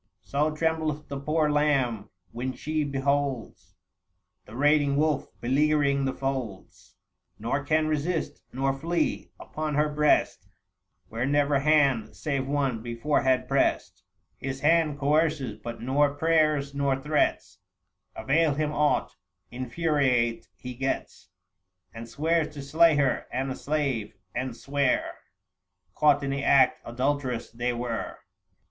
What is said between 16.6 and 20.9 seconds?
nor threats Avail him aught: infuriate he